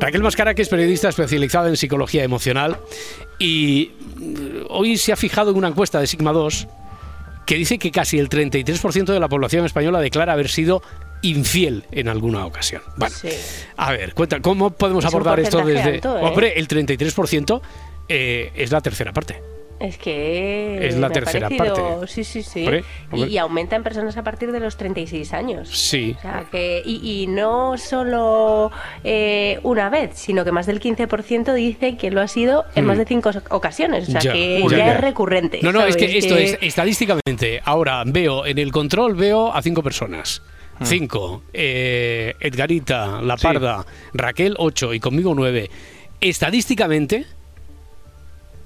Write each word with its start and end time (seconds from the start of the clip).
Raquel 0.00 0.22
Mascara, 0.22 0.54
que 0.54 0.62
es 0.62 0.68
periodista 0.68 1.08
especializada 1.08 1.68
en 1.68 1.76
psicología 1.76 2.24
emocional, 2.24 2.78
y 3.38 3.92
hoy 4.68 4.96
se 4.96 5.12
ha 5.12 5.16
fijado 5.16 5.50
en 5.50 5.56
una 5.56 5.68
encuesta 5.68 6.00
de 6.00 6.06
Sigma 6.06 6.32
2 6.32 6.68
que 7.46 7.54
dice 7.54 7.78
que 7.78 7.90
casi 7.90 8.18
el 8.18 8.28
33% 8.28 9.06
de 9.06 9.18
la 9.18 9.28
población 9.28 9.64
española 9.64 10.00
declara 10.00 10.34
haber 10.34 10.48
sido 10.50 10.82
infiel 11.22 11.84
en 11.90 12.08
alguna 12.08 12.44
ocasión. 12.44 12.82
Bueno, 12.96 13.16
a 13.76 13.92
ver, 13.92 14.14
cuenta, 14.14 14.40
¿cómo 14.40 14.70
podemos 14.70 15.04
abordar 15.04 15.40
esto 15.40 15.64
desde... 15.64 15.94
Alto, 15.94 16.18
¿eh? 16.18 16.24
Hombre, 16.24 16.58
el 16.58 16.68
33% 16.68 17.60
eh, 18.08 18.52
es 18.54 18.70
la 18.70 18.80
tercera 18.80 19.12
parte. 19.12 19.40
Es 19.80 19.96
que 19.96 20.88
Es 20.88 20.94
la 20.94 21.02
me 21.02 21.06
ha 21.06 21.10
tercera 21.10 21.48
parecido- 21.48 21.74
parte. 21.98 22.06
Sí, 22.08 22.24
sí, 22.24 22.42
sí. 22.42 22.60
Hombre, 22.64 22.78
Y, 22.80 23.14
hombre. 23.14 23.30
y 23.30 23.38
aumenta 23.38 23.76
en 23.76 23.84
personas 23.84 24.16
a 24.16 24.24
partir 24.24 24.50
de 24.50 24.58
los 24.58 24.76
36 24.76 25.32
años. 25.32 25.68
Sí. 25.70 26.16
O 26.18 26.20
sea, 26.20 26.46
que, 26.50 26.82
y, 26.84 27.22
y 27.22 27.26
no 27.28 27.78
solo 27.78 28.72
eh, 29.04 29.60
una 29.62 29.88
vez, 29.88 30.10
sino 30.14 30.44
que 30.44 30.50
más 30.50 30.66
del 30.66 30.80
15% 30.80 31.54
dice 31.54 31.96
que 31.96 32.10
lo 32.10 32.20
ha 32.20 32.26
sido 32.28 32.64
en 32.74 32.86
más 32.86 32.98
de 32.98 33.04
cinco 33.06 33.30
ocasiones. 33.50 34.08
O 34.08 34.12
sea. 34.12 34.20
Ya, 34.20 34.32
que 34.32 34.60
ya, 34.62 34.68
ya, 34.70 34.76
ya. 34.78 34.92
es 34.94 35.00
recurrente. 35.00 35.60
No, 35.62 35.70
no, 35.70 35.84
es 35.84 35.96
que 35.96 36.18
esto 36.18 36.36
es 36.36 36.58
estadísticamente. 36.60 37.60
Ahora 37.64 38.02
veo 38.04 38.46
en 38.46 38.58
el 38.58 38.72
control 38.72 39.14
veo 39.14 39.54
a 39.54 39.62
cinco 39.62 39.82
personas. 39.82 40.42
Cinco. 40.82 41.42
Eh, 41.52 42.34
Edgarita, 42.40 43.20
La 43.22 43.36
Parda, 43.36 43.84
Raquel, 44.14 44.54
ocho 44.58 44.92
y 44.94 45.00
conmigo 45.00 45.34
nueve. 45.36 45.70
Estadísticamente, 46.20 47.26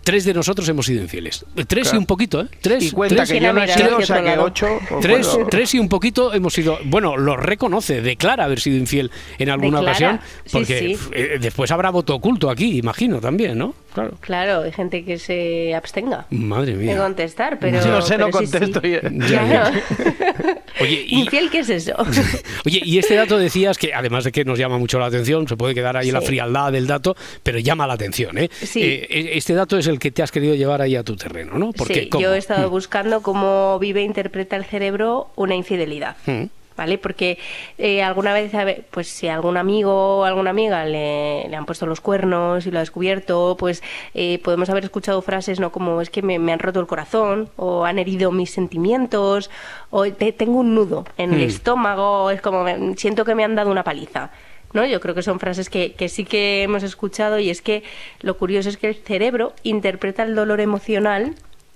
tres 0.03 0.25
de 0.25 0.35
nosotros 0.35 0.69
hemos 0.69 0.87
sido 0.87 1.03
infieles. 1.03 1.45
Tres 1.67 1.93
y 1.93 1.97
un 1.97 2.07
poquito, 2.07 2.41
¿eh? 2.43 2.47
Tres, 2.61 2.85
Y 2.85 2.91
cuenta 2.91 3.17
tres, 3.17 3.31
que 3.33 3.41
yo 3.41 3.53
no 3.53 3.61
he 3.61 3.63
Mira, 3.63 3.75
sido, 3.77 3.89
o 3.89 3.95
mira, 3.97 4.07
sea 4.07 4.17
que 4.17 4.23
mira. 4.31 4.43
ocho. 4.43 4.79
Tres, 5.01 5.29
tres 5.51 5.75
y 5.75 5.79
un 5.79 5.89
poquito 5.89 6.33
hemos 6.35 6.53
sido. 6.53 6.79
Bueno, 6.85 7.17
lo 7.17 7.37
reconoce, 7.37 8.01
declara 8.03 8.45
haber 8.45 8.61
sido 8.61 8.77
infiel 8.77 9.11
en 9.39 9.49
alguna 9.51 9.81
Declara, 9.81 10.15
ocasión, 10.17 10.21
sí, 10.45 10.51
porque 10.53 10.79
sí. 10.97 10.99
eh, 11.13 11.39
después 11.41 11.71
habrá 11.71 11.91
voto 11.91 12.15
oculto 12.15 12.51
aquí, 12.51 12.79
imagino 12.79 13.21
también, 13.21 13.59
¿no? 13.59 13.75
Claro. 13.95 14.13
Claro, 14.21 14.63
hay 14.63 14.73
gente 14.73 15.05
que 15.05 15.19
se 15.19 15.75
abstenga 15.75 16.27
Madre 16.31 16.77
de 16.77 16.85
mía. 16.85 16.97
contestar, 16.97 17.59
pero. 17.59 17.81
Yo 17.81 17.91
no 17.91 18.03
sé, 18.03 18.17
no 18.19 18.27
sí, 18.33 18.47
sí. 18.47 18.53
contesto. 18.53 18.81
y- 18.87 18.99
Claro. 19.29 19.71
Oye, 20.81 21.05
y, 21.07 21.21
¿Infiel 21.21 21.51
qué 21.51 21.59
es 21.61 21.69
eso? 21.71 21.95
Oye, 22.67 22.81
y 22.85 22.99
este 22.99 23.15
dato 23.15 23.39
decías 23.39 23.77
que 23.79 23.93
además 23.95 24.25
de 24.25 24.33
que 24.33 24.45
nos 24.45 24.59
llama 24.59 24.79
mucho 24.79 24.99
la 24.99 25.07
atención, 25.07 25.47
se 25.47 25.57
puede 25.57 25.75
quedar 25.75 25.97
ahí 25.97 26.11
la 26.11 26.21
Sí. 26.21 26.29
frialdad 26.29 26.73
del 26.73 26.87
dato, 26.87 27.15
pero 27.43 27.59
llama 27.59 27.87
la 27.87 27.93
atención, 27.95 28.39
¿eh? 28.39 28.51
Sí. 28.53 28.83
Eh, 28.83 29.07
eh, 29.11 29.31
este 29.35 29.55
dato 29.55 29.77
es 29.79 29.87
el 29.87 29.99
que 29.99 30.11
te 30.11 30.23
has 30.23 30.33
querido 30.33 30.55
llevar 30.55 30.81
ahí 30.83 30.97
a 30.97 31.03
tu 31.03 31.15
terreno, 31.17 31.59
¿no? 31.59 31.73
Porque, 31.73 31.95
sí, 32.05 32.09
¿cómo? 32.09 32.23
yo 32.23 32.35
he 32.35 32.39
estado 32.39 32.71
buscando 32.71 33.21
cómo 33.23 33.79
vive 33.79 34.01
e 34.01 34.05
interpreta 34.05 34.57
el 34.57 34.65
cerebro 34.65 35.31
una 35.37 35.55
infidelidad. 35.55 36.17
Mm. 36.27 36.45
¿Vale? 36.77 36.97
Porque 36.99 37.39
eh, 37.79 38.03
alguna 38.03 38.33
vez, 38.33 38.53
pues 38.91 39.09
si 39.09 39.29
a 39.29 39.35
algún 39.35 39.57
amigo 39.57 40.19
o 40.21 40.25
alguna 40.25 40.51
amiga 40.51 40.85
le, 40.87 41.47
le 41.49 41.57
han 41.57 41.67
puesto 41.67 41.87
los 41.87 42.01
cuernos 42.01 42.67
y 42.67 42.71
lo 42.71 42.79
ha 42.79 42.81
descubierto, 42.81 43.57
pues 43.59 43.83
eh, 44.15 44.39
podemos 44.43 44.71
haber 44.71 44.85
escuchado 44.85 45.21
frases, 45.23 45.61
¿no? 45.61 45.71
Como 45.71 46.01
es 46.01 46.09
que 46.11 46.23
me, 46.23 46.39
me 46.39 46.53
han 46.53 46.59
roto 46.61 46.81
el 46.81 46.87
corazón, 46.87 47.51
o 47.57 47.85
han 47.85 47.99
herido 47.99 48.33
mis 48.33 48.51
sentimientos, 48.51 49.51
o 49.91 50.05
te- 50.11 50.33
tengo 50.33 50.59
un 50.61 50.75
nudo 50.75 51.05
en 51.19 51.35
el 51.35 51.41
Mm. 51.41 51.49
estómago, 51.49 52.31
es 52.31 52.41
como 52.41 52.65
me- 52.65 52.97
siento 52.97 53.25
que 53.25 53.35
me 53.35 53.45
han 53.45 53.55
dado 53.55 53.71
una 53.71 53.85
paliza. 53.85 54.31
¿no? 54.73 54.87
Yo 54.87 55.01
creo 55.01 55.15
que 55.15 55.21
son 55.23 55.39
frases 55.39 55.69
que, 55.69 55.93
que 55.93 56.09
sí 56.09 56.25
que 56.25 56.63
hemos 56.63 56.83
escuchado 56.83 57.39
y 57.39 57.51
es 57.51 57.61
que 57.61 57.83
lo 58.23 58.39
curioso 58.39 58.71
es 58.71 58.79
que 58.79 58.89
el 58.89 58.95
cerebro 58.95 59.53
interpreta 59.63 60.23
el 60.23 60.35
dolor 60.35 60.61
emocional 60.63 61.35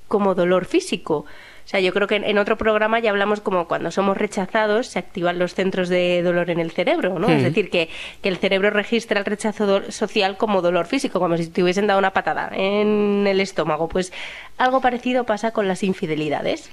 como 0.08 0.34
dolor 0.34 0.64
físico. 0.64 1.26
O 1.66 1.68
sea, 1.68 1.80
yo 1.80 1.92
creo 1.92 2.06
que 2.06 2.14
en, 2.14 2.38
otro 2.38 2.56
programa 2.56 3.00
ya 3.00 3.10
hablamos 3.10 3.40
como 3.40 3.66
cuando 3.66 3.90
somos 3.90 4.16
rechazados 4.16 4.86
se 4.86 5.00
activan 5.00 5.40
los 5.40 5.54
centros 5.54 5.88
de 5.88 6.22
dolor 6.22 6.48
en 6.50 6.60
el 6.60 6.70
cerebro, 6.70 7.18
¿no? 7.18 7.28
Es 7.28 7.42
decir, 7.42 7.70
que, 7.70 7.88
que 8.22 8.28
el 8.28 8.36
cerebro 8.36 8.70
registra 8.70 9.18
el 9.18 9.24
rechazo 9.24 9.90
social 9.90 10.36
como 10.36 10.62
dolor 10.62 10.86
físico, 10.86 11.18
como 11.18 11.36
si 11.36 11.48
te 11.48 11.64
hubiesen 11.64 11.88
dado 11.88 11.98
una 11.98 12.12
patada 12.12 12.52
en 12.54 13.26
el 13.26 13.40
estómago. 13.40 13.88
Pues 13.88 14.12
algo 14.58 14.80
parecido 14.80 15.24
pasa 15.24 15.50
con 15.50 15.66
las 15.66 15.82
infidelidades. 15.82 16.70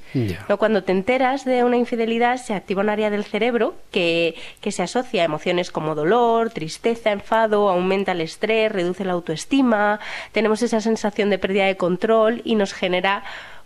¿no? 0.48 0.58
Cuando 0.58 0.84
te 0.84 0.92
enteras 0.92 1.44
de 1.44 1.64
una 1.64 1.78
infidelidad 1.78 2.38
se 2.38 2.54
activa 2.54 2.84
un 2.84 2.90
área 2.90 3.10
del 3.10 3.24
cerebro 3.24 3.74
que, 3.90 4.36
que 4.62 4.72
se 4.72 4.84
asocia 4.84 5.24
a 5.24 5.26
emociones 5.26 5.72
como 5.72 5.96
dolor, 5.96 6.52
tristeza, 6.52 7.12
enfado, 7.12 7.68
aumenta 7.70 8.12
el 8.12 8.22
estrés, 8.22 8.72
reduce 8.72 9.06
la 9.06 9.14
autoestima, 9.14 10.00
tenemos 10.34 10.62
esa 10.62 10.82
sensación 10.82 11.32
de 11.32 11.40
pérdida 11.40 11.66
de 11.66 11.78
control 11.78 12.44
y 12.46 12.54
nos 12.54 12.74
genera 12.74 13.24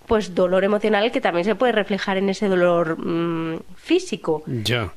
pues 0.07 0.33
dolor 0.33 0.63
emocional 0.63 1.11
que 1.11 1.21
también 1.21 1.45
se 1.45 1.55
puede 1.55 1.73
reflejar 1.73 2.17
en 2.17 2.29
ese 2.29 2.47
dolor 2.47 2.97
mm, 2.97 3.59
físico. 3.75 4.43
Ya. 4.47 4.91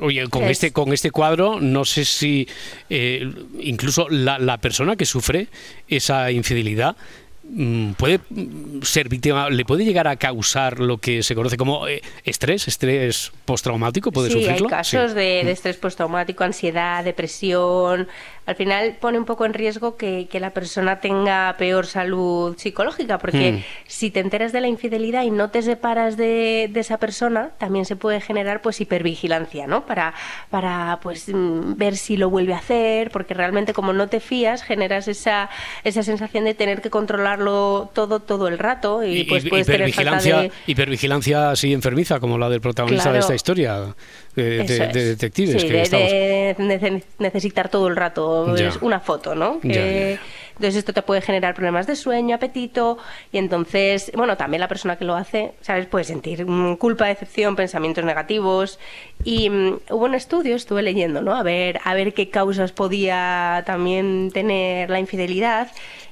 Oye, 0.00 0.28
con 0.28 0.44
Es- 0.44 0.50
este, 0.52 0.72
con 0.72 0.92
este 0.92 1.10
cuadro, 1.10 1.58
no 1.60 1.84
sé 1.84 2.04
si 2.04 2.46
eh, 2.90 3.28
incluso 3.60 4.08
la, 4.08 4.38
la 4.38 4.58
persona 4.58 4.94
que 4.96 5.06
sufre 5.06 5.48
esa 5.88 6.30
infidelidad 6.30 6.96
mm, 7.42 7.92
puede 7.92 8.20
mm, 8.30 8.82
ser 8.82 9.08
víctima, 9.08 9.50
le 9.50 9.64
puede 9.64 9.84
llegar 9.84 10.06
a 10.06 10.14
causar 10.16 10.78
lo 10.78 10.98
que 10.98 11.22
se 11.24 11.34
conoce 11.34 11.56
como 11.56 11.88
eh, 11.88 12.00
estrés, 12.24 12.68
estrés 12.68 13.32
postraumático, 13.44 14.12
puede 14.12 14.28
sí, 14.30 14.34
sufrirlo. 14.40 14.66
hay 14.66 14.70
casos 14.70 15.10
Sí. 15.10 15.16
de, 15.16 15.42
de 15.44 15.50
estrés 15.50 15.76
postraumático, 15.76 16.44
ansiedad, 16.44 17.02
depresión. 17.02 18.06
Al 18.48 18.56
final 18.56 18.96
pone 18.98 19.18
un 19.18 19.26
poco 19.26 19.44
en 19.44 19.52
riesgo 19.52 19.96
que, 19.98 20.26
que 20.30 20.40
la 20.40 20.50
persona 20.50 21.00
tenga 21.00 21.54
peor 21.58 21.84
salud 21.86 22.56
psicológica, 22.56 23.18
porque 23.18 23.52
Mm. 23.52 23.62
si 23.86 24.10
te 24.10 24.20
enteras 24.20 24.52
de 24.52 24.62
la 24.62 24.68
infidelidad 24.68 25.22
y 25.24 25.30
no 25.30 25.50
te 25.50 25.60
separas 25.60 26.16
de, 26.16 26.70
de 26.72 26.80
esa 26.80 26.96
persona, 26.96 27.50
también 27.58 27.84
se 27.84 27.94
puede 27.94 28.22
generar 28.22 28.62
pues 28.62 28.80
hipervigilancia, 28.80 29.66
¿no? 29.66 29.84
Para, 29.84 30.14
para 30.48 30.98
pues 31.02 31.28
mm, 31.28 31.74
ver 31.76 31.96
si 31.98 32.16
lo 32.16 32.30
vuelve 32.30 32.54
a 32.54 32.58
hacer, 32.58 33.10
porque 33.10 33.34
realmente 33.34 33.74
como 33.74 33.92
no 33.92 34.08
te 34.08 34.18
fías, 34.18 34.62
generas 34.62 35.08
esa, 35.08 35.50
esa 35.84 36.02
sensación 36.02 36.44
de 36.44 36.54
tener 36.54 36.80
que 36.80 36.88
controlarlo 36.88 37.90
todo 37.92 38.20
todo 38.20 38.48
el 38.48 38.58
rato 38.58 39.04
y, 39.04 39.18
Y- 39.20 39.24
pues 39.24 39.44
puedes 39.46 39.66
tener 39.66 39.92
falta 39.92 40.00
hipervigilancia, 40.22 40.40
de... 40.40 40.52
hipervigilancia 40.66 41.50
así 41.50 41.74
enfermiza, 41.74 42.18
como 42.18 42.38
la 42.38 42.48
del 42.48 42.62
protagonista 42.62 43.12
de 43.12 43.18
esta 43.18 43.34
historia, 43.34 43.94
de, 44.34 44.64
de- 44.64 44.88
detectives. 45.04 45.60
Sí, 45.60 45.68
que 45.68 45.82
estamos- 45.82 47.02
necesitar 47.18 47.68
todo 47.68 47.88
el 47.88 47.96
rato 47.96 48.37
Es 48.56 48.78
una 48.82 49.00
foto, 49.00 49.34
¿no? 49.34 49.60
Que-. 49.60 50.18
Entonces 50.58 50.76
esto 50.76 50.92
te 50.92 51.02
puede 51.02 51.20
generar 51.20 51.54
problemas 51.54 51.86
de 51.86 51.94
sueño, 51.94 52.34
apetito 52.34 52.98
y 53.30 53.38
entonces, 53.38 54.10
bueno, 54.16 54.36
también 54.36 54.60
la 54.60 54.66
persona 54.66 54.96
que 54.96 55.04
lo 55.04 55.14
hace, 55.14 55.52
¿sabes? 55.60 55.86
Puede 55.86 56.04
sentir 56.04 56.44
mm, 56.44 56.76
culpa, 56.76 57.06
decepción, 57.06 57.54
pensamientos 57.54 58.04
negativos 58.04 58.80
y 59.22 59.50
mm, 59.50 59.78
hubo 59.90 60.06
un 60.06 60.16
estudio, 60.16 60.56
estuve 60.56 60.82
leyendo, 60.82 61.22
¿no? 61.22 61.36
A 61.36 61.44
ver, 61.44 61.78
a 61.84 61.94
ver 61.94 62.12
qué 62.12 62.28
causas 62.28 62.72
podía 62.72 63.62
también 63.66 64.32
tener 64.32 64.90
la 64.90 64.98
infidelidad 64.98 65.70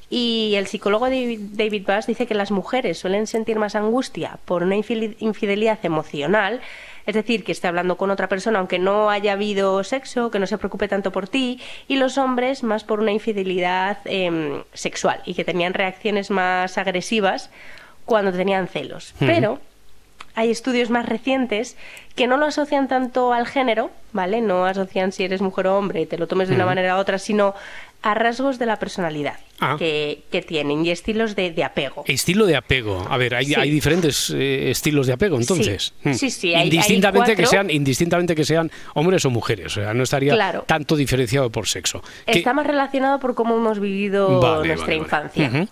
y 0.09 0.55
el 0.55 0.69
psicólogo 0.69 1.07
David, 1.07 1.83
Bass 1.85 2.07
dice 2.07 2.27
que 2.27 2.35
las 2.35 2.53
mujeres 2.53 2.99
suelen 2.99 3.27
sentir 3.27 3.59
más 3.59 3.75
angustia 3.75 4.39
por 4.45 4.63
una 4.63 4.77
infidelidad 4.77 5.81
emocional, 5.83 6.61
es 7.07 7.15
decir, 7.15 7.45
que 7.45 7.53
esté 7.53 7.69
hablando 7.69 7.97
con 7.97 8.11
otra 8.11 8.29
persona 8.29 8.59
aunque 8.59 8.79
no 8.79 9.11
haya 9.11 9.33
habido 9.33 9.83
sexo, 9.85 10.31
que 10.31 10.39
no 10.39 10.47
se 10.47 10.59
preocupe 10.59 10.89
tanto 10.89 11.13
por 11.13 11.29
ti, 11.29 11.61
y 11.89 11.97
los 11.97 12.19
hombres 12.19 12.63
más 12.63 12.85
por 12.85 13.01
una 13.01 13.13
infidelidad 13.13 13.99
em, 14.05 14.63
sexual 14.73 15.23
y 15.25 15.35
que 15.35 15.45
tenían 15.45 15.75
reacciones 15.75 16.31
más 16.31 16.79
agresivas 16.79 17.51
cuando 18.05 18.33
tenían 18.33 18.69
celos. 18.69 19.15
Pero 19.19 19.61
hay 20.35 20.51
estudios 20.51 20.91
más 20.91 21.07
recientes 21.07 21.77
que 22.15 22.27
no 22.27 22.37
lo 22.37 22.47
asocian 22.47 22.89
tanto 22.89 23.33
al 23.33 23.47
género, 23.47 23.91
¿vale? 24.13 24.41
No 24.43 24.67
asocian 24.67 25.11
si 25.13 25.25
eres 25.25 25.41
mujer 25.41 25.67
o 25.67 25.79
hombre, 25.79 26.07
te 26.07 26.19
lo 26.19 26.27
tomes 26.27 26.49
de 26.49 26.55
una 26.55 26.67
manera 26.67 26.97
u 26.97 26.99
otra, 26.99 27.19
sino 27.19 27.55
a 28.07 28.15
rasgos 28.15 28.59
de 28.61 28.67
la 28.67 28.79
personalidad 28.79 29.35
Ah. 29.59 29.75
que, 29.79 30.23
que 30.31 30.43
tienen 30.43 30.85
y 30.87 30.91
estilos 30.91 31.35
de, 31.35 31.51
de 31.51 31.65
apego. 31.65 32.05
Estilo 32.07 32.47
de 32.47 32.55
apego. 32.57 33.05
A 33.11 33.17
ver, 33.17 33.35
hay, 33.35 33.47
Sí. 33.47 33.55
hay 33.57 33.71
diferentes 33.71 34.31
eh, 34.31 34.71
estilos 34.71 35.07
de 35.07 35.15
apego, 35.15 35.39
entonces. 35.41 35.93
Sí. 36.03 36.09
Mm. 36.11 36.15
Sí, 36.15 36.31
sí, 36.31 36.49
hay- 36.55 36.61
hay 36.61 36.67
indistintamente 36.69 37.31
que 37.33 37.43
cuatro. 37.43 37.51
sean, 37.51 37.71
indistintamente 37.71 38.35
que 38.35 38.45
sean 38.45 38.71
hombres 38.95 39.25
o 39.25 39.31
mujeres. 39.31 39.67
O 39.77 39.81
sea, 39.81 39.95
no 39.95 40.03
estaría 40.05 40.35
Claro. 40.35 40.63
tanto 40.67 40.95
diferenciado 40.95 41.51
por 41.51 41.67
sexo. 41.69 42.03
Que- 42.27 42.39
Está 42.39 42.53
más 42.53 42.67
relacionado 42.67 43.19
por 43.19 43.35
cómo 43.35 43.57
hemos 43.57 43.81
vivido 43.81 44.41
Vale, 44.41 44.69
nuestra 44.69 44.87
vale, 44.87 44.99
vale. 44.99 45.05
infancia. 45.05 45.49
Ujú. 45.49 45.69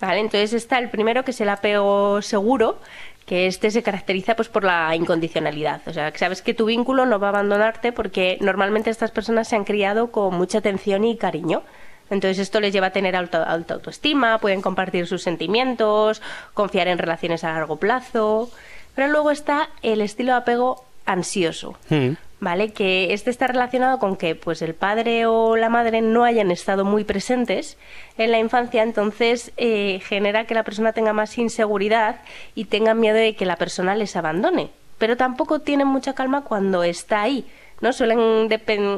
¿Vale? 0.00 0.20
Entonces 0.20 0.52
está 0.52 0.78
el 0.78 0.90
primero 0.90 1.24
que 1.24 1.30
es 1.30 1.40
el 1.40 1.48
apego 1.48 2.20
seguro, 2.20 2.80
que 3.26 3.48
este 3.48 3.70
se 3.72 3.82
caracteriza 3.82 4.36
pues 4.36 4.48
por 4.48 4.64
la 4.64 4.94
incondicionalidad. 4.94 5.82
O 5.86 5.92
sea, 5.92 6.10
que 6.12 6.18
sabes 6.18 6.42
que 6.42 6.54
tu 6.54 6.66
vínculo 6.66 7.04
no 7.06 7.18
va 7.18 7.28
a 7.28 7.30
abandonarte 7.30 7.92
porque 7.92 8.38
normalmente 8.40 8.88
estas 8.88 9.10
personas 9.10 9.48
se 9.48 9.56
han 9.56 9.64
criado 9.64 10.12
con 10.12 10.34
mucha 10.34 10.58
atención 10.58 11.04
y 11.04 11.16
cariño. 11.16 11.62
Entonces 12.08 12.38
esto 12.38 12.60
les 12.60 12.72
lleva 12.72 12.88
a 12.88 12.92
tener 12.92 13.16
alta, 13.16 13.42
alta 13.42 13.74
autoestima, 13.74 14.38
pueden 14.38 14.62
compartir 14.62 15.08
sus 15.08 15.24
sentimientos, 15.24 16.22
confiar 16.54 16.86
en 16.86 16.98
relaciones 16.98 17.42
a 17.42 17.52
largo 17.52 17.76
plazo. 17.76 18.48
Pero 18.94 19.08
luego 19.08 19.32
está 19.32 19.68
el 19.82 20.00
estilo 20.00 20.32
de 20.32 20.38
apego 20.38 20.84
ansioso. 21.04 21.76
Mm. 21.90 22.12
¿Vale? 22.38 22.72
Que 22.72 23.14
este 23.14 23.30
está 23.30 23.46
relacionado 23.46 23.98
con 23.98 24.16
que 24.16 24.34
pues 24.34 24.60
el 24.60 24.74
padre 24.74 25.24
o 25.24 25.56
la 25.56 25.70
madre 25.70 26.02
no 26.02 26.24
hayan 26.24 26.50
estado 26.50 26.84
muy 26.84 27.02
presentes 27.04 27.78
en 28.18 28.30
la 28.30 28.38
infancia, 28.38 28.82
entonces 28.82 29.52
eh, 29.56 30.00
genera 30.04 30.44
que 30.44 30.54
la 30.54 30.62
persona 30.62 30.92
tenga 30.92 31.14
más 31.14 31.38
inseguridad 31.38 32.20
y 32.54 32.66
tenga 32.66 32.92
miedo 32.92 33.16
de 33.16 33.34
que 33.36 33.46
la 33.46 33.56
persona 33.56 33.94
les 33.94 34.16
abandone. 34.16 34.68
Pero 34.98 35.16
tampoco 35.16 35.60
tienen 35.60 35.86
mucha 35.86 36.14
calma 36.14 36.44
cuando 36.44 36.82
está 36.84 37.22
ahí. 37.22 37.46
¿no? 37.80 37.92
Suelen 37.92 38.48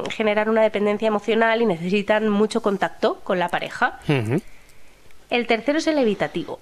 generar 0.09 0.49
una 0.49 0.61
dependencia 0.61 1.07
emocional 1.07 1.61
y 1.61 1.65
necesitan 1.65 2.29
mucho 2.29 2.61
contacto 2.61 3.19
con 3.23 3.39
la 3.39 3.49
pareja. 3.49 3.99
El 5.29 5.47
tercero 5.47 5.77
es 5.77 5.87
el 5.87 5.97
evitativo, 5.97 6.59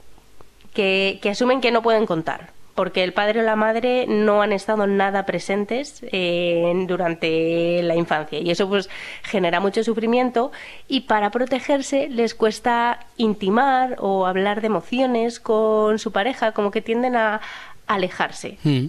que, 0.74 1.19
que 1.21 1.29
asumen 1.31 1.62
que 1.62 1.71
no 1.71 1.81
pueden 1.81 2.06
contar 2.06 2.56
porque 2.77 3.03
el 3.03 3.12
padre 3.12 3.39
o 3.39 3.44
la 3.44 3.56
madre 3.56 4.06
no 4.07 4.44
han 4.44 4.53
estado 4.53 4.85
nada 4.85 5.25
presentes 5.25 6.03
eh, 6.12 6.71
durante 6.88 7.81
la 7.81 7.95
infancia 7.95 8.38
y 8.38 8.51
eso 8.51 8.69
pues 8.69 8.88
genera 9.24 9.59
mucho 9.59 9.83
sufrimiento 9.83 10.51
y 10.88 11.01
para 11.01 11.31
protegerse 11.31 12.07
les 12.07 12.35
cuesta 12.35 13.00
intimar 13.18 13.95
o 13.97 14.27
hablar 14.27 14.62
de 14.62 14.68
emociones 14.68 15.39
con 15.39 15.97
su 15.97 16.12
pareja, 16.12 16.51
como 16.51 16.69
que 16.69 16.83
tienden 16.83 17.15
a 17.15 17.41
alejarse. 17.88 18.59
Mm. 18.63 18.85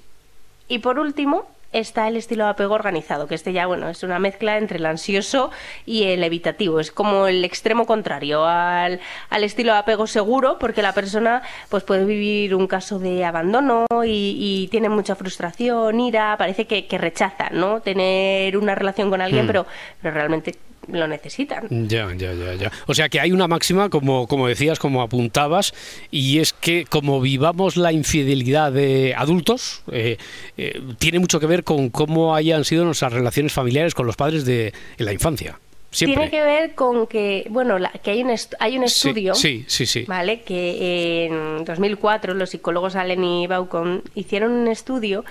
Y 0.69 0.79
por 0.81 0.99
último, 0.99 1.47
está 1.73 2.09
el 2.09 2.17
estilo 2.17 2.45
de 2.45 2.51
apego 2.51 2.75
organizado, 2.75 3.27
que 3.27 3.35
este 3.35 3.53
ya, 3.53 3.67
bueno, 3.67 3.89
es 3.89 4.03
una 4.03 4.19
mezcla 4.19 4.57
entre 4.57 4.79
el 4.79 4.87
ansioso 4.87 5.51
y 5.87 6.05
el 6.05 6.25
evitativo. 6.25 6.81
Es 6.81 6.91
como 6.91 7.27
el 7.27 7.45
extremo 7.45 7.87
contrario 7.87 8.45
al, 8.47 9.01
al 9.31 9.45
estilo 9.45 9.73
de 9.73 9.79
apego 9.79 10.07
seguro, 10.07 10.59
porque 10.59 10.83
la 10.83 10.93
persona 10.93 11.43
pues 11.69 11.85
puede 11.85 12.05
vivir 12.05 12.55
un 12.55 12.67
caso 12.67 12.99
de 12.99 13.25
abandono 13.25 13.87
y, 14.05 14.69
tiene 14.71 14.89
mucha 14.89 15.15
frustración, 15.15 16.01
ira, 16.01 16.37
parece 16.37 16.67
que, 16.67 16.99
rechaza, 16.99 17.51
¿no? 17.51 17.81
Tener 17.81 18.57
una 18.57 18.75
relación 18.75 19.09
con 19.09 19.21
alguien, 19.21 19.45
hmm. 19.45 19.47
pero, 19.47 19.67
pero 20.03 20.15
realmente 20.15 20.68
lo 20.89 21.07
necesitan. 21.07 21.67
Ya, 21.89 22.13
ya, 22.15 22.33
ya, 22.33 22.55
ya. 22.55 22.73
O 22.87 22.95
sea 22.95 23.09
que 23.09 23.21
hay 23.21 23.33
una 23.33 23.49
máxima, 23.49 23.89
como, 23.91 24.27
como 24.27 24.49
decías, 24.49 24.79
como 24.79 25.03
apuntabas, 25.03 25.75
y 26.11 26.39
es 26.39 26.53
que 26.53 26.85
como 26.85 27.21
vivamos 27.21 27.77
la 27.77 27.93
infidelidad 27.93 28.73
de 28.73 29.15
adultos, 29.17 29.83
eh, 29.93 30.17
eh, 30.57 30.81
tiene 30.99 31.19
mucho 31.19 31.41
que 31.41 31.47
ver 31.47 31.65
con 31.65 31.91
cómo 31.91 32.35
hayan 32.35 32.65
sido 32.65 32.85
nuestras 32.85 33.13
relaciones 33.13 33.53
familiares 33.53 33.95
con 33.95 34.07
los 34.07 34.17
padres 34.17 34.45
de 34.45 34.73
en 34.99 35.05
la 35.05 35.13
infancia. 35.13 35.59
Tiene 35.91 36.29
que 36.29 36.43
ver 36.43 36.75
con 36.75 37.07
que, 37.07 37.47
bueno, 37.49 37.77
que 38.03 38.11
hay 38.11 38.23
un, 38.23 38.35
hay 38.59 38.77
un 38.77 38.85
estudio, 38.85 39.35
sí, 39.35 39.65
sí, 39.69 39.87
sí, 39.87 40.05
¿vale? 40.07 40.43
Que 40.43 41.25
en 41.25 41.65
2004 41.65 42.35
los 42.35 42.51
psicólogos 42.51 42.95
Allen 42.95 43.25
y 43.25 43.47
Baucon 43.47 44.03
hicieron 44.15 44.53
un 44.53 44.69
estudio 44.69 45.25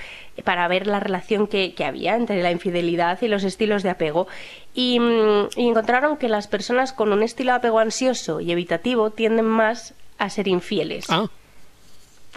para 0.44 0.68
ver 0.68 0.88
la 0.88 1.00
relación 1.00 1.45
que, 1.45 1.75
que 1.75 1.86
había 1.86 2.15
entre 2.15 2.42
la 2.42 2.51
infidelidad 2.51 3.21
y 3.21 3.27
los 3.27 3.44
estilos 3.44 3.83
de 3.83 3.92
apego 3.92 4.27
y, 4.74 5.00
mm, 5.00 5.50
y 5.57 5.68
encontraron 5.68 6.18
que 6.18 6.27
las 6.27 6.48
personas 6.48 6.92
con 6.92 7.13
un 7.13 7.21
estilo 7.21 7.51
de 7.51 7.57
apego 7.57 7.77
ansioso 7.77 8.42
y 8.42 8.51
evitativo 8.51 9.12
tienden 9.12 9.45
más 9.45 9.94
a 10.18 10.30
ser 10.31 10.48
infieles. 10.48 11.06
Ah 11.09 11.27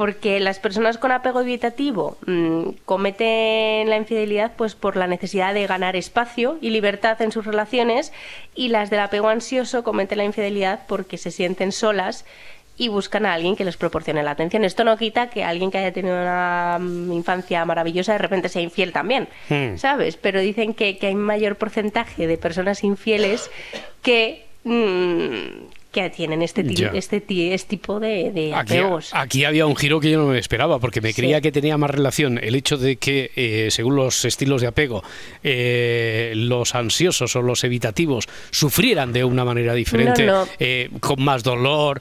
porque 0.00 0.40
las 0.40 0.58
personas 0.58 0.96
con 0.96 1.12
apego 1.12 1.42
evitativo 1.42 2.16
mm, 2.24 2.70
cometen 2.86 3.90
la 3.90 3.98
infidelidad 3.98 4.52
pues 4.56 4.74
por 4.74 4.96
la 4.96 5.06
necesidad 5.06 5.52
de 5.52 5.66
ganar 5.66 5.94
espacio 5.94 6.56
y 6.62 6.70
libertad 6.70 7.20
en 7.20 7.32
sus 7.32 7.44
relaciones 7.44 8.10
y 8.54 8.68
las 8.68 8.88
del 8.88 9.00
apego 9.00 9.28
ansioso 9.28 9.84
cometen 9.84 10.16
la 10.16 10.24
infidelidad 10.24 10.86
porque 10.88 11.18
se 11.18 11.30
sienten 11.30 11.70
solas 11.70 12.24
y 12.78 12.88
buscan 12.88 13.26
a 13.26 13.34
alguien 13.34 13.56
que 13.56 13.64
les 13.66 13.76
proporcione 13.76 14.22
la 14.22 14.30
atención. 14.30 14.64
Esto 14.64 14.84
no 14.84 14.96
quita 14.96 15.28
que 15.28 15.44
alguien 15.44 15.70
que 15.70 15.76
haya 15.76 15.92
tenido 15.92 16.16
una 16.18 16.78
mm, 16.80 17.12
infancia 17.12 17.62
maravillosa 17.66 18.12
de 18.12 18.18
repente 18.20 18.48
sea 18.48 18.62
infiel 18.62 18.92
también, 18.92 19.28
hmm. 19.50 19.76
¿sabes? 19.76 20.16
Pero 20.16 20.40
dicen 20.40 20.72
que, 20.72 20.96
que, 20.96 21.08
hay 21.08 21.14
mayor 21.14 21.56
porcentaje 21.56 22.26
de 22.26 22.38
personas 22.38 22.84
infieles 22.84 23.50
que, 24.00 24.46
mm, 24.64 25.79
que 25.90 26.08
tienen 26.10 26.42
este, 26.42 26.62
este, 26.94 27.54
este, 27.54 27.68
tipo 27.68 27.98
de, 27.98 28.30
de 28.32 28.54
apegos. 28.54 29.10
Aquí, 29.12 29.44
había 29.44 29.66
un 29.66 29.74
giro 29.74 29.98
que 29.98 30.10
yo 30.10 30.18
no 30.18 30.26
me 30.26 30.38
esperaba, 30.38 30.78
porque 30.78 31.00
me 31.00 31.12
creía 31.12 31.40
que 31.40 31.50
tenía 31.50 31.76
más 31.78 31.90
relación 31.90 32.38
el 32.38 32.54
hecho 32.54 32.76
de 32.76 32.96
que, 32.96 33.32
eh, 33.34 33.68
según 33.70 33.96
los 33.96 34.24
estilos 34.24 34.60
de 34.60 34.68
apego, 34.68 35.02
eh, 35.42 36.32
los 36.36 36.74
ansiosos 36.76 37.34
o 37.34 37.42
los 37.42 37.64
evitativos 37.64 38.28
sufrieran 38.50 39.12
de 39.12 39.24
una 39.24 39.44
manera 39.44 39.74
diferente, 39.74 40.30
eh, 40.60 40.90
con 41.00 41.22
más 41.22 41.42
dolor, 41.42 42.00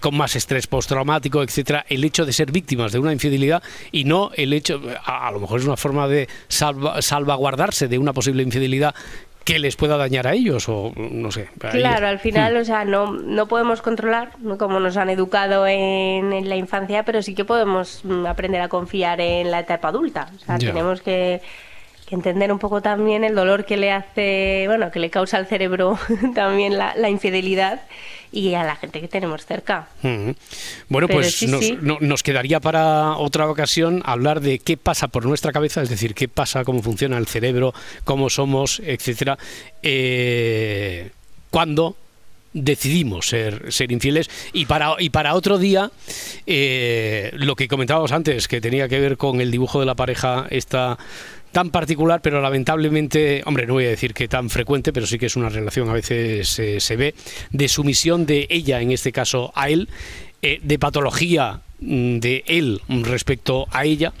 con 0.00 0.16
más 0.16 0.34
estrés 0.36 0.66
postraumático, 0.66 1.42
etcétera, 1.42 1.84
el 1.88 2.04
hecho 2.04 2.24
de 2.24 2.32
ser 2.32 2.50
víctimas 2.50 2.92
de 2.92 2.98
una 2.98 3.12
infidelidad 3.12 3.62
y 3.90 4.04
no 4.04 4.30
el 4.34 4.52
hecho, 4.52 4.80
a, 5.04 5.30
lo 5.30 5.40
mejor 5.40 5.60
es 5.60 5.66
una 5.66 5.76
forma 5.76 6.08
de 6.08 6.28
salvaguardarse 6.48 7.88
de 7.88 7.98
una 7.98 8.12
posible 8.12 8.42
infidelidad 8.42 8.94
que 9.44 9.58
les 9.58 9.76
pueda 9.76 9.96
dañar 9.96 10.26
a 10.26 10.34
ellos 10.34 10.68
o 10.68 10.92
no 10.96 11.30
sé. 11.30 11.48
Claro, 11.58 12.06
al 12.06 12.18
final, 12.18 12.54
hmm. 12.54 12.60
o 12.60 12.64
sea, 12.64 12.84
no, 12.84 13.12
no 13.12 13.48
podemos 13.48 13.82
controlar 13.82 14.30
como 14.58 14.80
nos 14.80 14.96
han 14.96 15.10
educado 15.10 15.66
en, 15.66 16.48
la 16.48 16.56
infancia, 16.56 17.04
pero 17.04 17.22
sí 17.22 17.34
que 17.34 17.44
podemos 17.44 18.04
mm, 18.04 18.26
aprender 18.26 18.60
a 18.60 18.68
confiar 18.68 19.20
en 19.20 19.50
la 19.50 19.60
etapa 19.60 19.88
adulta. 19.88 20.30
O 20.36 20.38
sea, 20.38 20.58
tenemos 20.58 21.02
que, 21.02 21.40
entender 22.14 22.52
un 22.52 22.58
poco 22.58 22.80
también 22.80 23.24
el 23.24 23.34
dolor 23.34 23.64
que 23.64 23.76
le 23.76 23.92
hace, 23.92 24.64
bueno, 24.66 24.90
que 24.90 24.98
le 25.00 25.10
causa 25.10 25.36
al 25.36 25.46
cerebro 25.46 25.98
también 26.34 26.78
la, 26.78 26.94
la 26.96 27.08
infidelidad 27.08 27.82
y 28.32 28.54
a 28.54 28.64
la 28.64 28.76
gente 28.76 29.00
que 29.00 29.08
tenemos 29.08 29.44
cerca. 29.44 29.88
Bueno, 30.88 31.06
pues 31.06 31.46
nos, 31.82 32.22
quedaría 32.22 32.60
para 32.60 33.16
otra 33.18 33.48
ocasión 33.48 34.02
hablar 34.06 34.40
de 34.40 34.58
qué 34.58 34.76
pasa 34.76 35.08
por 35.08 35.26
nuestra 35.26 35.52
cabeza, 35.52 35.82
es 35.82 35.90
decir, 35.90 36.14
qué 36.14 36.28
pasa, 36.28 36.64
cómo 36.64 36.82
funciona 36.82 37.18
el 37.18 37.26
cerebro, 37.26 37.74
cómo 38.04 38.30
somos, 38.30 38.80
etcétera, 38.84 39.38
eh, 39.82 41.10
cuando 41.50 41.96
decidimos 42.54 43.28
ser, 43.28 43.70
ser 43.70 43.92
infieles. 43.92 44.30
Y 44.54 44.64
para, 44.64 44.96
y 44.98 45.10
para 45.10 45.34
otro 45.34 45.58
día 45.58 45.90
eh, 46.46 47.30
lo 47.34 47.54
que 47.54 47.68
comentábamos 47.68 48.12
antes 48.12 48.48
que 48.48 48.60
tenía 48.60 48.88
que 48.88 48.98
ver 48.98 49.18
con 49.18 49.40
el 49.40 49.50
dibujo 49.50 49.78
de 49.80 49.86
la 49.86 49.94
pareja 49.94 50.46
esta 50.50 50.98
tan 51.52 51.70
particular, 51.70 52.20
pero 52.22 52.40
lamentablemente, 52.40 53.42
hombre, 53.44 53.66
no 53.66 53.74
voy 53.74 53.84
a 53.84 53.90
decir 53.90 54.14
que 54.14 54.26
tan 54.26 54.50
frecuente, 54.50 54.92
pero 54.92 55.06
sí 55.06 55.18
que 55.18 55.26
es 55.26 55.36
una 55.36 55.48
relación 55.48 55.88
a 55.88 55.92
veces 55.92 56.58
eh, 56.58 56.80
se 56.80 56.96
ve, 56.96 57.14
de 57.50 57.68
sumisión 57.68 58.26
de 58.26 58.46
ella, 58.50 58.80
en 58.80 58.90
este 58.90 59.12
caso 59.12 59.52
a 59.54 59.68
él, 59.68 59.88
eh, 60.40 60.58
de 60.62 60.78
patología 60.78 61.60
mm, 61.80 62.18
de 62.18 62.44
él 62.46 62.80
respecto 62.88 63.66
a 63.70 63.84
ella. 63.84 64.12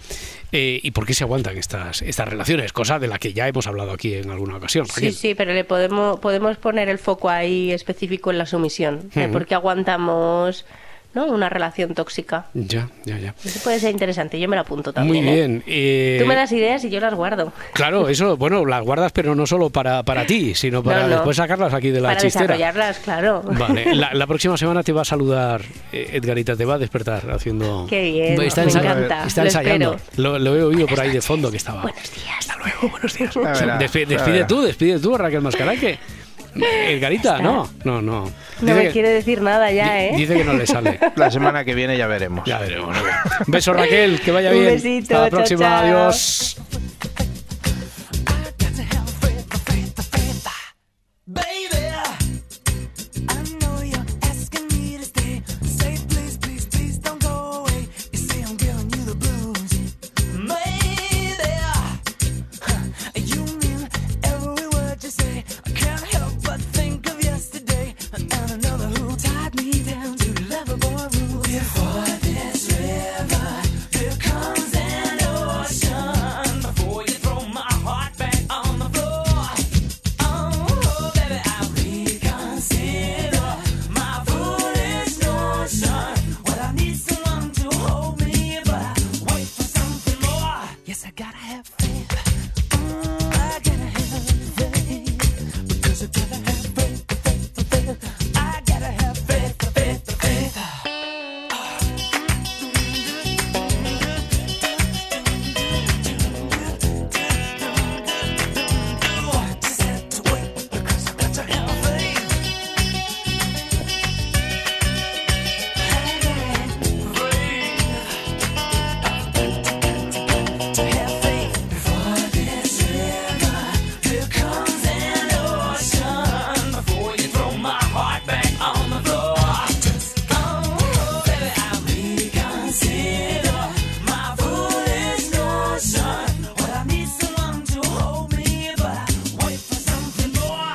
Eh, 0.54 0.80
y 0.82 0.90
por 0.90 1.06
qué 1.06 1.14
se 1.14 1.24
aguantan 1.24 1.56
estas, 1.56 2.02
estas 2.02 2.28
relaciones, 2.28 2.74
cosa 2.74 2.98
de 2.98 3.08
la 3.08 3.18
que 3.18 3.32
ya 3.32 3.48
hemos 3.48 3.66
hablado 3.66 3.90
aquí 3.92 4.12
en 4.12 4.30
alguna 4.30 4.56
ocasión. 4.56 4.84
Sí, 4.84 5.10
sí, 5.12 5.34
pero 5.34 5.54
le 5.54 5.64
podemos, 5.64 6.20
podemos 6.20 6.58
poner 6.58 6.90
el 6.90 6.98
foco 6.98 7.30
ahí 7.30 7.72
específico 7.72 8.30
en 8.30 8.36
la 8.36 8.44
sumisión, 8.44 9.10
por 9.32 9.46
qué 9.46 9.54
aguantamos 9.54 10.66
¿no? 11.14 11.26
Una 11.26 11.48
relación 11.48 11.94
tóxica. 11.94 12.46
Ya, 12.54 12.88
ya, 13.04 13.18
ya. 13.18 13.34
Eso 13.44 13.60
puede 13.62 13.78
ser 13.78 13.90
interesante, 13.90 14.38
yo 14.38 14.48
me 14.48 14.56
lo 14.56 14.62
apunto 14.62 14.92
también. 14.92 15.24
Muy 15.24 15.34
bien. 15.34 15.62
¿eh? 15.66 16.18
Tú 16.20 16.26
me 16.26 16.34
das 16.34 16.52
ideas 16.52 16.84
y 16.84 16.90
yo 16.90 17.00
las 17.00 17.14
guardo. 17.14 17.52
Claro, 17.72 18.08
eso, 18.08 18.36
bueno, 18.36 18.64
las 18.64 18.82
guardas, 18.82 19.12
pero 19.12 19.34
no 19.34 19.46
solo 19.46 19.70
para, 19.70 20.02
para 20.02 20.26
ti, 20.26 20.54
sino 20.54 20.82
para 20.82 21.08
después 21.08 21.36
sacarlas 21.36 21.74
aquí 21.74 21.90
de 21.90 22.00
la 22.00 22.10
para 22.10 22.20
chistera. 22.20 22.46
Para 22.46 22.56
desarrollarlas, 22.56 22.98
claro. 22.98 23.42
Vale, 23.42 23.94
la, 23.94 24.26
próxima 24.26 24.56
semana 24.56 24.82
te 24.82 24.92
va 24.92 25.02
a 25.02 25.04
saludar 25.04 25.62
eh, 25.92 26.10
Edgarita, 26.14 26.56
te 26.56 26.64
va 26.64 26.74
a 26.74 26.78
despertar 26.78 27.30
haciendo... 27.30 27.86
Qué 27.88 28.02
bien, 28.02 28.40
está 28.40 28.64
me 28.64 28.70
encanta. 28.70 29.26
Está 29.26 29.44
ensayando. 29.44 29.96
Lo, 30.16 30.36
he 30.56 30.62
oído 30.62 30.86
por 30.86 31.00
ahí 31.00 31.10
de 31.10 31.20
fondo 31.20 31.50
que 31.50 31.58
estaba... 31.58 31.82
Buenos 31.82 32.14
días. 32.14 32.36
Hasta 32.38 32.56
luego, 32.56 32.88
buenos 32.88 33.14
días. 33.16 33.34
despide, 33.78 34.44
tú, 34.44 34.62
despide 34.62 34.98
tú, 34.98 35.16
Raquel 35.16 35.42
Mascaraque. 36.54 36.94
Edgarita, 36.94 37.38
no, 37.38 37.68
no, 37.84 38.02
no. 38.02 38.30
no 38.60 38.74
me 38.74 38.90
quiere 38.90 39.08
decir 39.08 39.40
nada 39.42 39.70
ya, 39.70 40.04
¿eh? 40.04 40.12
Dice 40.16 40.34
que 40.34 40.44
no 40.44 40.52
le 40.54 40.66
sale. 40.66 40.98
La 41.16 41.30
semana 41.30 41.64
que 41.64 41.74
viene 41.74 41.96
ya 41.96 42.06
veremos. 42.06 42.44
Ya 42.46 42.58
veremos. 42.58 42.96
beso, 43.46 43.72
Raquel, 43.72 44.20
que 44.20 44.30
vaya 44.30 44.50
bien. 44.50 44.66
Un 44.66 44.72
besito. 44.74 45.14
Hasta 45.14 45.24
la 45.24 45.30
próxima. 45.30 45.80
Adiós. 45.80 46.56